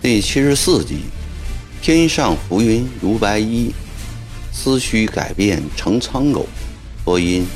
[0.00, 1.04] 第七十四集，
[1.80, 3.72] 天上浮云如白衣，
[4.52, 6.46] 思绪改变成苍狗。
[7.02, 7.46] 播音：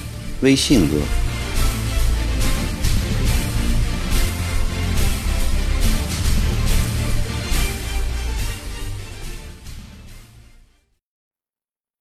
[0.40, 0.96] 微信哥。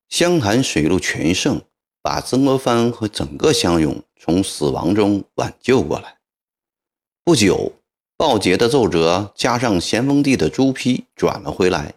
[0.09, 1.61] 湘潭水陆全胜，
[2.07, 6.19] 把曾国藩和整个湘勇从死亡中挽救过来。
[7.25, 7.73] 不久。
[8.15, 11.95] 鲍杰的奏折加上咸丰帝的朱批转了回来。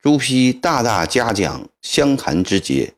[0.00, 2.94] 朱批大大嘉奖湘潭之捷，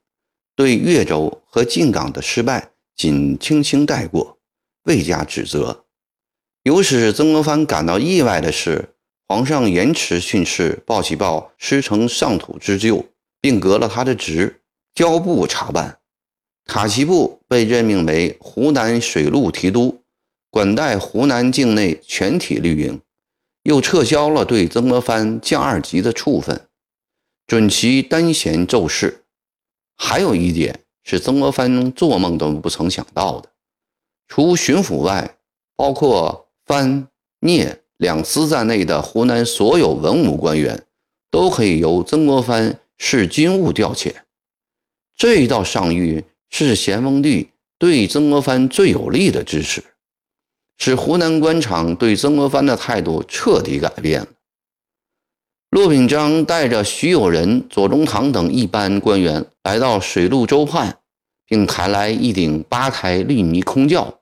[0.54, 4.38] 对越州和靖港的失败仅轻轻带过，
[4.84, 5.86] 未加指责。
[6.64, 8.94] 有使曾国藩感到意外的是，
[9.26, 13.04] 皇上延迟训斥鲍喜豹师承上土之旧，
[13.40, 14.60] 并革了他的职，
[14.94, 15.98] 交部查办。
[16.64, 20.00] 塔奇布被任命为湖南水陆提督。
[20.50, 23.00] 管带湖南境内全体绿营，
[23.64, 26.68] 又撤销了对曾国藩降二级的处分，
[27.44, 29.24] 准其单衔奏事。
[29.96, 33.50] 还有一点是曾国藩做梦都不曾想到的：
[34.28, 35.36] 除巡抚外，
[35.74, 37.08] 包括藩
[37.40, 40.86] 聂两司在内的湖南所有文武官员，
[41.32, 44.14] 都可以由曾国藩视军务调遣。
[45.16, 49.82] 这一道上谕是咸丰帝对曾国藩最有力的支持。
[50.76, 54.26] 使湖南官场对曾国藩的态度彻底改变了。
[55.70, 60.98] 骆秉章带着徐有仁、左宗棠等一班官员来到水陆州畔，
[61.46, 64.20] 并抬来一顶八台绿泥空轿，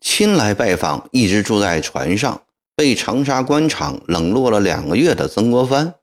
[0.00, 2.42] 亲来拜访一直住在船上、
[2.74, 5.94] 被长沙官场冷落了两个月的曾国藩。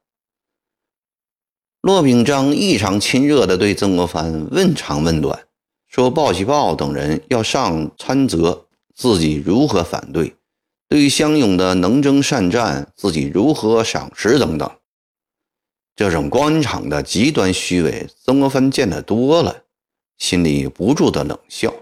[1.83, 5.47] 骆秉章异常亲热地对曾国藩问长问短，
[5.85, 8.67] 说鲍喜豹等人要上参责。
[8.95, 10.33] 自己如何反对，
[10.87, 14.71] 对湘勇的能征善战，自己如何赏识等等，
[15.93, 19.63] 这种官场的极端虚伪，曾国藩见得多了，
[20.17, 21.73] 心里不住的冷笑。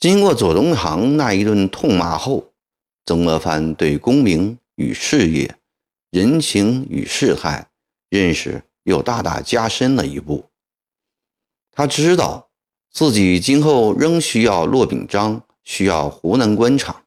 [0.00, 2.50] 经过左宗棠那一顿痛骂后，
[3.06, 5.54] 曾国藩对功名与事业、
[6.10, 7.68] 人情与事态
[8.08, 10.46] 认识又大大加深了一步。
[11.72, 12.48] 他知道
[12.90, 15.42] 自己今后仍需要骆秉章。
[15.64, 17.02] 需要湖南官场，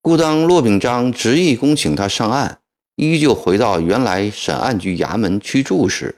[0.00, 2.58] 故当骆秉章执意恭请他上岸，
[2.96, 6.16] 依旧回到原来审案局衙门去住时，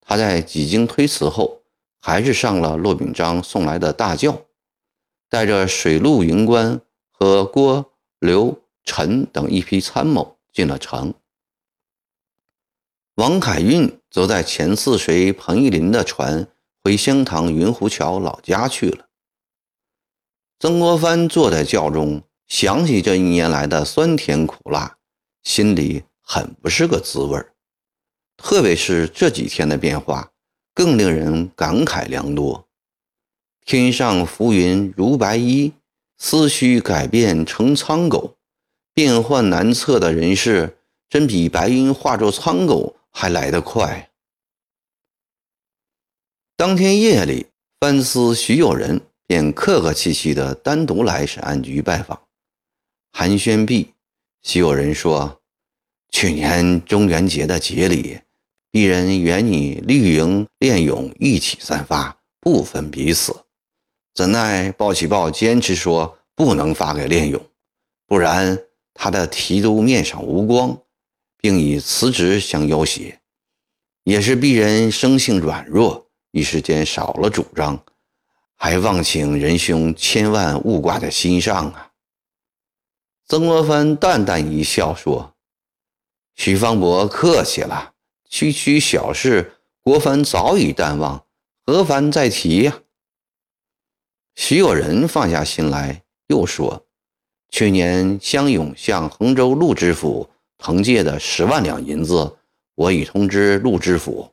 [0.00, 1.60] 他在几经推辞后，
[2.00, 4.40] 还是上了骆秉章送来的大轿，
[5.28, 6.80] 带着水陆营官
[7.10, 11.12] 和郭、刘、陈等一批参谋进了城。
[13.20, 16.48] 王凯运则在前次随彭义林的船
[16.82, 19.08] 回香塘云湖桥老家去了。
[20.58, 24.96] 曾国藩坐在轿中，想起这一年来的酸甜苦辣，
[25.42, 27.52] 心里很不是个滋味儿。
[28.38, 30.30] 特别是这几天的变化，
[30.72, 32.66] 更令人感慨良多。
[33.66, 35.74] 天上浮云如白衣，
[36.16, 38.38] 思绪改变成苍狗，
[38.94, 40.78] 变幻难测的人事，
[41.10, 44.10] 真比白云化作苍狗还来得快。
[46.56, 47.46] 当天夜里，
[47.78, 49.00] 藩司徐有仁。
[49.30, 52.20] 便客客气气的单独来审案局拜访，
[53.12, 53.94] 寒暄毕，
[54.42, 55.40] 徐有人说
[56.10, 58.18] ：“去年中元节的节礼，
[58.72, 63.44] 鄙人原拟绿营练勇一起散发，不分彼此。
[64.16, 67.40] 怎奈鲍喜豹坚持说不能发给练勇，
[68.08, 68.58] 不然
[68.94, 70.76] 他的提督面上无光，
[71.40, 73.18] 并以辞职相要挟。
[74.04, 77.82] 也是鄙人生性软弱，一时间少了主张。”
[78.62, 81.92] 还望请仁兄千万勿挂在心上啊！
[83.26, 85.34] 曾国藩淡淡一笑说
[86.36, 87.94] ：“徐方伯客气了，
[88.28, 91.24] 区区小事，国藩早已淡忘，
[91.64, 92.82] 何烦再提呀？”
[94.36, 96.86] 徐有仁放下心来，又说
[97.48, 100.28] ：“去年湘勇向衡州陆知府
[100.60, 102.36] 腾借的十万两银子，
[102.74, 104.30] 我已通知陆知府，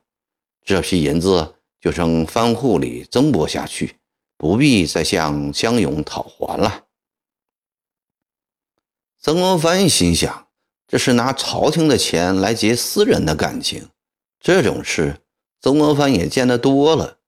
[0.64, 3.96] 这批银子就从藩户里增拨下去。”
[4.40, 6.84] 不必再向江勇讨还了。
[9.18, 10.46] 曾国藩心想，
[10.86, 13.88] 这是拿朝廷的钱来结私人的感情，
[14.38, 15.16] 这种事
[15.60, 17.18] 曾国藩也见得多了。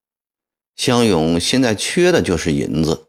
[0.77, 3.09] 江勇现在缺的就是银子，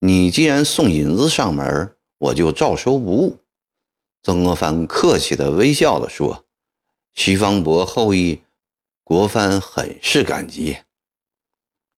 [0.00, 3.39] 你既然送银子上门，我就照收不误。
[4.22, 6.44] 曾国藩客气的微笑的说
[7.14, 8.42] ：“徐方伯厚意，
[9.02, 10.76] 国藩很是感激。”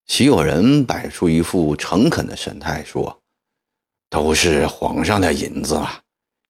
[0.07, 3.23] 徐有人摆出一副诚恳的神态，说
[4.09, 6.03] ：“都是皇上的银子啊，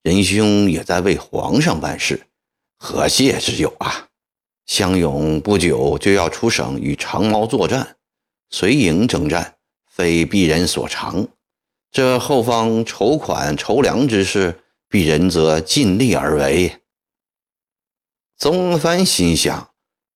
[0.02, 2.26] 仁兄也在为皇上办事，
[2.78, 4.08] 何谢之有啊？”
[4.66, 7.96] 湘勇不久就要出省与长毛作战，
[8.50, 9.56] 随营征战，
[9.90, 11.28] 非鄙人所长。
[11.90, 14.61] 这后方筹款筹粮之事，
[14.92, 16.82] 鄙人则尽力而为。
[18.36, 19.70] 曾国藩心想，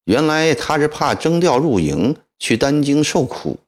[0.05, 3.59] 原来他是怕征调入营去担惊受苦，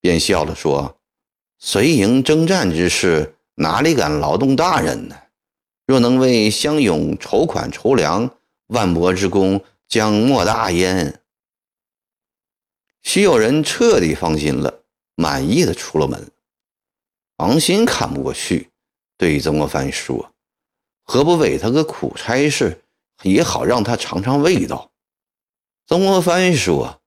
[0.00, 0.98] 便笑了说
[1.60, 5.16] ：“随营征战之事，哪里敢劳动大人呢？
[5.86, 8.28] 若能为乡勇筹款筹粮，
[8.66, 11.20] 万伯之功将莫大焉。”
[13.04, 14.82] 徐有人彻底放心了，
[15.14, 16.28] 满意的出了门。
[17.36, 18.70] 王鑫看不过去，
[19.18, 20.32] 对曾国藩说
[21.02, 22.80] ：“何不委他个苦差事，
[23.24, 24.92] 也好让他尝尝味道？”
[25.88, 27.00] 曾国藩说：“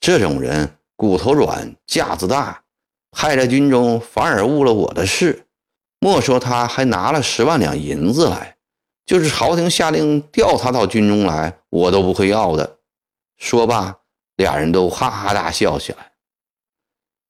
[0.00, 2.62] 这种人骨头软，架子大，
[3.12, 5.46] 害在军中，反而误了我的事。
[6.00, 8.56] 莫说他还拿了十万两银子来，
[9.04, 12.78] 就是朝廷下令调他到军中来，我都不会要的。”
[13.36, 13.98] 说罢，
[14.36, 16.12] 俩人都哈哈大笑起来。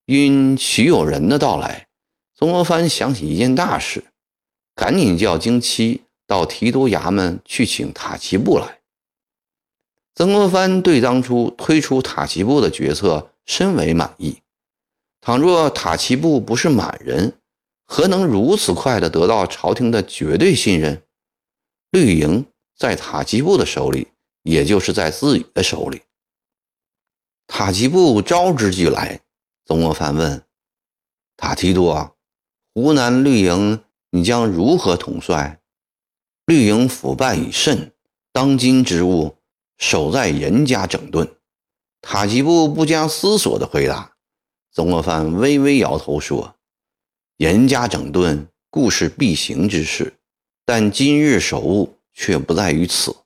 [0.04, 1.88] 因徐有人的到来。
[2.38, 4.04] 曾国藩想起一件大事，
[4.74, 8.80] 赶紧叫京七到提督衙门去请塔奇布来。
[10.14, 14.42] 曾国藩对当初推出塔奇布的决策深为满意。
[15.22, 17.38] 倘若塔奇布不是满人，
[17.86, 21.02] 何能如此快的得到朝廷的绝对信任？
[21.90, 22.44] 绿营
[22.76, 24.08] 在塔奇布的手里，
[24.42, 26.02] 也就是在自己的手里。
[27.46, 29.20] 塔奇布招之即来，
[29.64, 30.42] 曾国藩问
[31.38, 32.12] 塔提督啊。
[32.76, 35.62] 湖南绿营，你将如何统帅？
[36.44, 37.94] 绿营腐败已甚，
[38.34, 39.38] 当今之务
[39.78, 41.26] 守在严加整顿。
[42.02, 44.12] 塔吉布不加思索地回答。
[44.72, 46.54] 曾国藩微微摇头说
[47.38, 50.12] ：“严加整顿固是必行之事，
[50.66, 53.16] 但今日守务却不在于此。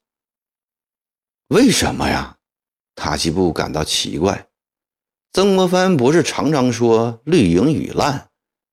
[1.48, 2.38] 为什么呀？”
[2.94, 4.46] 塔吉布感到奇怪。
[5.32, 8.29] 曾国藩不是常常说绿营已烂？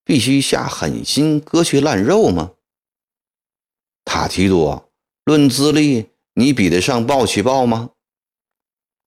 [0.07, 2.54] 必须下狠心割去烂肉吗？
[4.06, 4.89] 塔提多，
[5.25, 7.89] 论资历，你比得上鲍奇豹吗？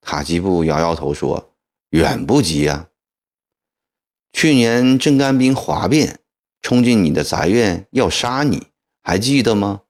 [0.03, 1.55] 塔吉布摇摇头说
[1.89, 2.91] ：“远不及呀。
[4.31, 6.21] 去年镇干兵哗变，
[6.61, 8.67] 冲进你的宅院要杀你，
[9.03, 9.85] 还记得吗？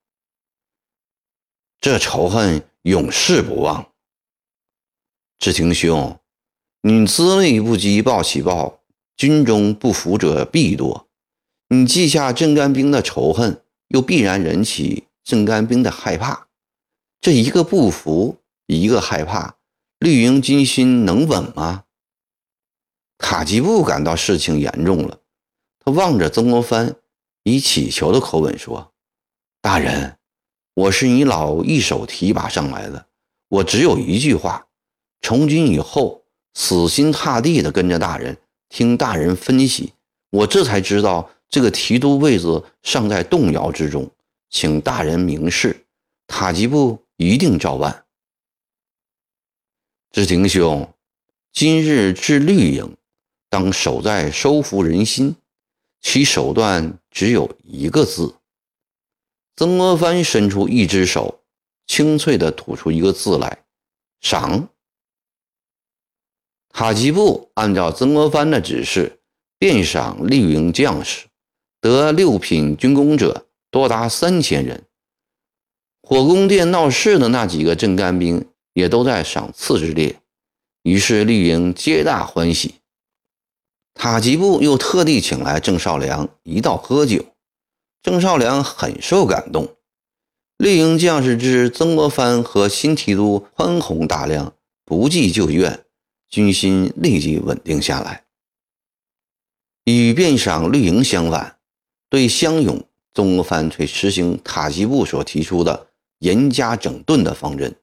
[1.80, 3.92] 这仇恨永世不忘。
[5.40, 6.20] 志廷兄，
[6.82, 8.76] 你资历不及鲍奇豹。”
[9.20, 11.06] 军中不服者必多，
[11.68, 16.48] 你记下镇干兵的仇恨，又必然引起镇干兵的害怕。
[17.20, 19.56] 这一个不服，一个害怕，
[19.98, 21.84] 绿营军心能稳吗？
[23.18, 25.18] 塔吉布感到事情严重了，
[25.84, 26.96] 他望着曾国藩，
[27.42, 28.94] 以乞求的口吻说
[29.60, 30.16] ：“大人，
[30.72, 33.04] 我是你老一手提拔上来的，
[33.48, 34.66] 我只有一句话：
[35.20, 36.24] 从军以后，
[36.54, 38.34] 死心塌地的跟着大人。”
[38.70, 39.92] 听大人分析，
[40.30, 44.10] 我这才知道这个提督位子尚在动摇之中，
[44.48, 45.84] 请大人明示，
[46.28, 48.06] 塔吉布一定照办。
[50.12, 50.88] 志廷兄，
[51.52, 52.96] 今日至绿营，
[53.48, 55.34] 当守在收服人心，
[56.00, 58.36] 其手段只有一个字。
[59.56, 61.42] 曾国藩伸出一只手，
[61.86, 63.64] 清脆地吐出一个字来：
[64.20, 64.68] 赏。
[66.72, 69.20] 塔吉布按照曾国藩的指示，
[69.58, 71.26] 遍赏绿营将士，
[71.80, 74.84] 得六品军功者多达三千人。
[76.02, 80.20] 火宫殿闹事的那几个镇干兵也都在赏赐之列。
[80.82, 82.76] 于是绿营皆大欢喜。
[83.92, 87.26] 塔吉布又特地请来郑少良一道喝酒，
[88.02, 89.76] 郑少良很受感动。
[90.56, 94.54] 绿营将士知曾国藩和新提督宽宏大量，
[94.86, 95.84] 不计旧怨。
[96.30, 98.24] 军心立即稳定下来。
[99.84, 101.58] 与变赏绿营相反，
[102.08, 105.88] 对湘勇，曾国藩却实行塔吉布所提出的
[106.20, 107.74] 严加整顿的方针。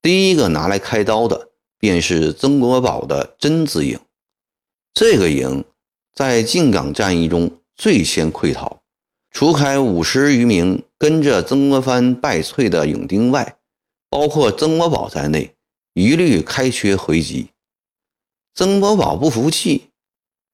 [0.00, 4.00] 第一个拿来开刀的，便是曾国宝的真字营。
[4.94, 5.64] 这个营
[6.14, 8.80] 在靖港战役中最先溃逃，
[9.30, 13.58] 除开五十余名跟着曾国藩败退的勇丁外，
[14.08, 15.54] 包括曾国宝在内。
[15.92, 17.50] 一律开缺回籍。
[18.54, 19.90] 曾国宝不服气，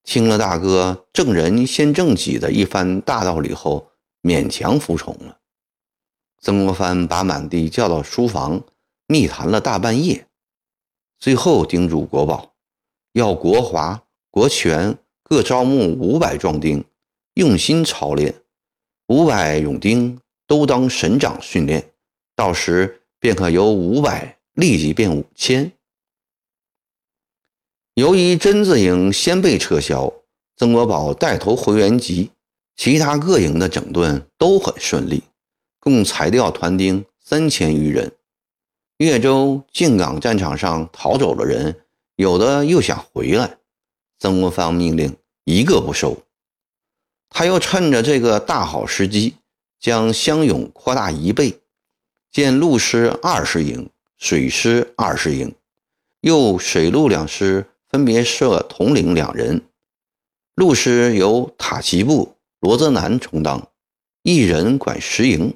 [0.02, 3.90] 听了大哥正人先正己的一番大道理后，
[4.22, 5.40] 勉强服从了。
[6.40, 8.62] 曾国藩把满地叫到书房，
[9.06, 10.26] 密谈了大半夜，
[11.18, 12.54] 最后叮嘱国宝
[13.12, 16.84] 要国华、国权各招募五百壮丁，
[17.34, 18.42] 用心操练。
[19.08, 21.92] 五百勇丁都当省长训练，
[22.34, 25.70] 到时便可由五百立即变五千。
[27.92, 30.12] 由于真字营先被撤销，
[30.56, 32.30] 曾国宝带头回原籍，
[32.74, 35.22] 其他各营的整顿都很顺利，
[35.78, 38.12] 共裁掉团丁三千余人。
[38.96, 41.82] 越州、靖港战场上逃走的人，
[42.16, 43.58] 有的又想回来，
[44.18, 46.16] 曾国藩命令一个不收。
[47.28, 49.34] 他又趁着这个大好时机，
[49.78, 51.60] 将乡勇扩大一倍，
[52.32, 55.54] 建陆师二十营、水师二十营，
[56.20, 59.62] 又水陆两师分别设统领两人。
[60.54, 63.68] 陆师由塔奇布、罗泽南充当，
[64.22, 65.52] 一人管十营；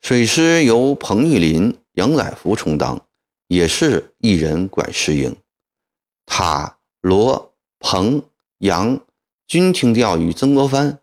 [0.00, 1.76] 水师由彭玉麟。
[1.94, 3.04] 杨载福充当，
[3.48, 5.36] 也是一人管十营。
[6.24, 8.22] 塔、罗、彭、
[8.58, 8.98] 杨
[9.48, 11.00] 均听调于曾国藩，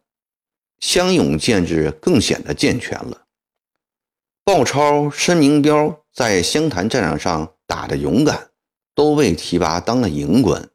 [0.79, 3.26] 乡勇建制更显得健全了。
[4.47, 8.51] 鲍超、申明彪在湘潭战场上打得勇敢，
[8.95, 10.69] 都被提拔当了营官。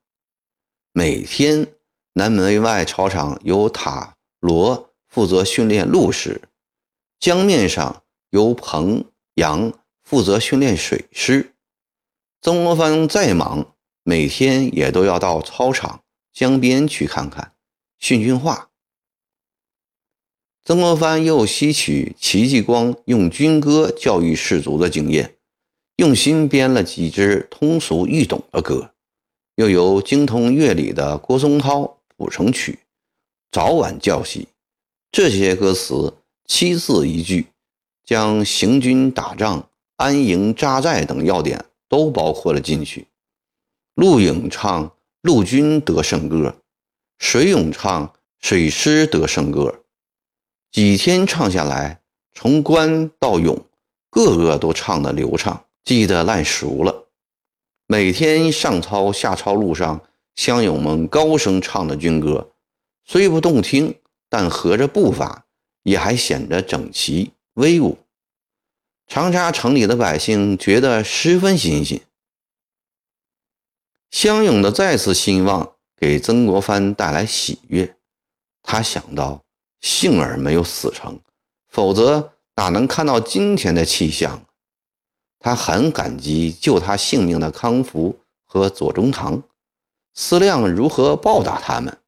[0.93, 1.67] 每天
[2.13, 6.43] 南门外操场由塔、罗负责训练陆师，
[7.19, 9.73] 江面上由彭、杨。
[10.05, 11.55] 负责训练水师，
[12.43, 16.03] 曾国藩再忙，每天也都要到操场、
[16.35, 17.55] 江边去看看，
[17.99, 18.72] 训训话。
[20.65, 25.35] 曾国藩又吸取戚继光用军歌教育士卒的经验，
[25.97, 28.93] 用心编了几支通俗易懂的歌，
[29.57, 32.79] 又由精通乐理的郭松涛谱成曲，
[33.51, 34.47] 早晚教习。
[35.11, 36.15] 这些歌词
[36.47, 37.49] 七字一句，
[38.05, 39.69] 将行军打仗。
[39.97, 43.07] 安营扎寨等要点都包括了进去。
[43.95, 46.57] 陆勇唱陆军得胜歌，
[47.19, 49.82] 水勇唱水师得胜歌。
[50.73, 52.01] 几天唱下来，
[52.33, 53.67] 从关到勇，
[54.09, 57.09] 个个都唱得流畅，记得烂熟了。
[57.87, 60.01] 每天上操下操路上，
[60.35, 62.53] 乡勇们高声唱的军歌，
[63.05, 63.95] 虽不动听，
[64.31, 65.45] 但合着步伐，
[65.83, 67.99] 也还显得整齐威武。
[69.07, 72.01] 长沙城里的百姓觉得十分新鲜。
[74.11, 77.95] 乡勇的再次兴旺给曾国藩带来喜悦。
[78.63, 79.42] 他想到，
[79.83, 81.21] 幸而没有死成，
[81.69, 84.47] 否则哪能看到今天的气象？
[85.39, 89.43] 他很感激救他性命的康福和左宗棠，
[90.15, 91.99] 思量如何报答他们。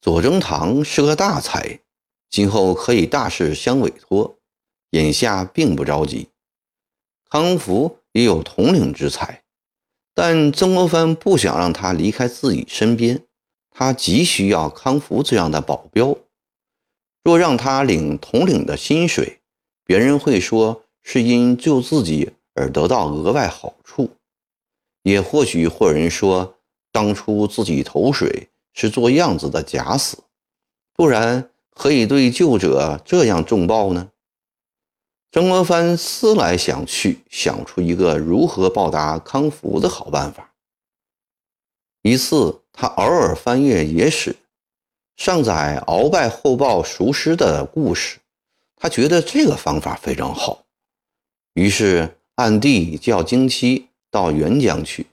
[0.00, 1.80] 左宗棠是个大才，
[2.28, 4.36] 今后可以大事相委托。
[4.90, 6.28] 眼下并不着急，
[7.28, 9.42] 康福也有统领之才，
[10.14, 13.22] 但曾国藩不想让他离开自己身边，
[13.70, 16.16] 他急需要康福这样的保镖。
[17.28, 19.40] 若让他领统领的薪水，
[19.84, 24.12] 别人会说是因救自己而得到额外好处，
[25.02, 26.54] 也或许会有人说
[26.90, 30.22] 当初自己投水是做样子的假死，
[30.94, 34.10] 不然何以对救者这样重报呢？
[35.30, 40.54] 曾国藩思来想去，想出一个如何报答康福的好办法。
[42.00, 44.36] 一次，他偶尔翻阅野史，
[45.18, 48.20] 上载鳌拜后报熟师的故事，
[48.76, 50.64] 他觉得这个方法非常好，
[51.54, 55.08] 于是暗地叫京七到沅江去，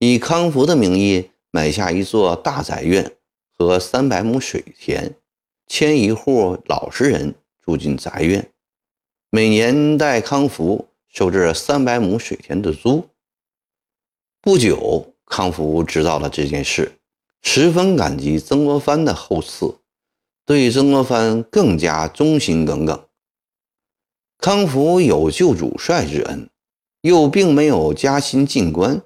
[0.00, 3.12] 以康福的名义买下一座大宅院
[3.56, 5.14] 和三百亩水田，
[5.68, 7.32] 迁一户老实人
[7.64, 8.50] 住进宅院。
[9.30, 13.08] 每年代康福收这三百亩水田的租。
[14.42, 16.95] 不久，康福知道了这件事，
[17.48, 19.78] 十分感激曾国藩的厚赐，
[20.44, 23.08] 对曾国藩更加忠心耿耿。
[24.36, 26.50] 康福有救主帅之恩，
[27.02, 29.00] 又并没有加薪进官，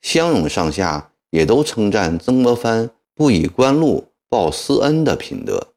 [0.00, 5.74] 乡勇上下也都称赞曾国藩不以官禄报私恩的品德。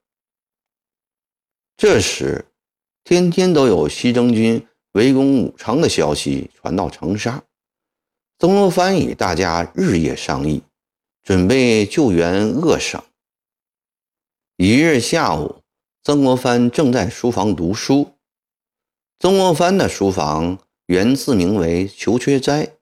[1.76, 2.46] 这时。
[3.04, 7.44] 天天都有西征军围攻武昌的消息传到长沙，
[8.40, 10.64] 曾国藩与大家日夜商议，
[11.26, 13.02] 准备救援鄂省。
[14.58, 15.56] 一日下午，
[16.04, 18.12] 曾国藩正在书房读书。
[19.18, 22.74] 曾国藩的书房原自名为求缺斋。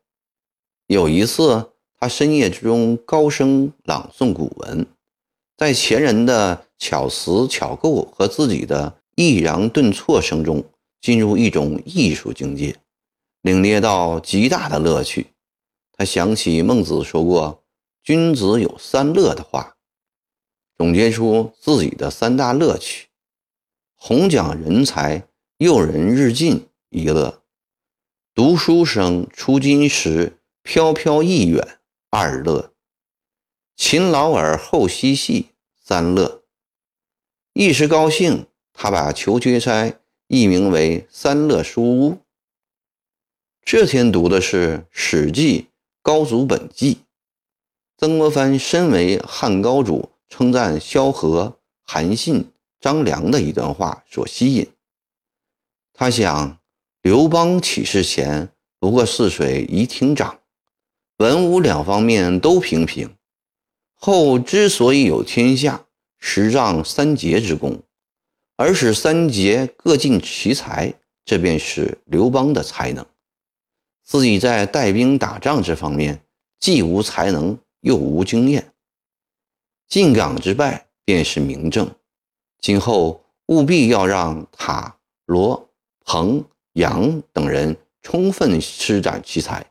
[0.88, 4.86] 有一次，他深夜之中高声朗诵古文，
[5.56, 8.98] 在前人的巧思巧构和自己的。
[9.16, 10.66] 抑扬顿挫声中，
[11.00, 12.76] 进入一种艺术境界，
[13.44, 15.28] 领略到极大的乐趣。
[15.96, 17.62] 他想起孟子说过
[18.03, 19.77] ：“君子有三乐”的话，
[20.77, 23.07] 总结出自己的三大乐趣：
[23.95, 25.25] 弘讲人才、
[25.57, 27.41] 诱人日进一乐；
[28.36, 31.79] 读书声出金石，飘飘逸远
[32.10, 32.74] 二乐；
[33.77, 36.43] 勤劳而后嬉戏三乐。
[37.53, 42.17] 一时高兴，他把求缺差译名为“三乐书屋”。
[43.63, 45.62] 这天读的是《史记·
[46.01, 46.95] 高祖本纪》。
[48.03, 54.67] 曾国藩身为汉高祖，称赞萧何、韩信、张良的一段话所吸引。
[55.93, 56.60] 他想，
[57.01, 60.41] 刘邦起事前不过泗水一亭长，
[61.19, 63.10] 文武两方面都平平。
[63.95, 65.86] 后之所以有天下，
[66.19, 67.83] 实仗三杰之功，
[68.57, 70.93] 而使三杰各尽其才，
[71.24, 73.05] 这便是刘邦的才能。
[74.03, 76.22] 自己在带兵打仗这方面，
[76.60, 77.57] 既无才能。
[77.84, 78.74] 又无经验，
[79.90, 81.94] 进港之败便是明证。
[82.60, 85.70] 今后务必要让塔罗
[86.06, 89.70] 彭杨等人充分施展其才，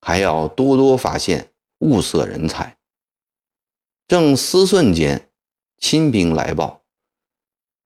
[0.00, 1.50] 还要多多发现
[1.80, 2.78] 物色人才。
[4.06, 5.28] 正思忖间，
[5.78, 6.82] 亲兵来报，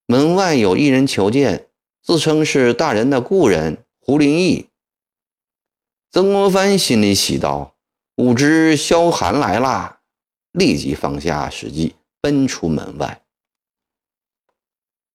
[0.05, 1.71] 门外有一人求见，
[2.03, 4.69] 自称是大人的故人胡林翼。
[6.11, 7.75] 曾国藩心里喜道。
[8.17, 10.01] 吾知萧寒来啦！
[10.53, 13.22] 立即放下史记，奔出门外。